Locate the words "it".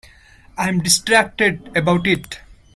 2.07-2.39